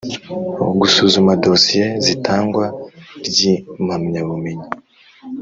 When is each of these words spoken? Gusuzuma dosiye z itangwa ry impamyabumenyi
Gusuzuma 0.79 1.31
dosiye 1.43 1.85
z 2.03 2.05
itangwa 2.15 2.65
ry 3.27 3.39
impamyabumenyi 3.53 4.67